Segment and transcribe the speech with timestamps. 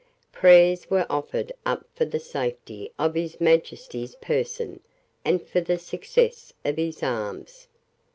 [0.31, 4.79] Prayers were offered up for the safety of His Majesty's person
[5.23, 7.67] and for the success of his arms.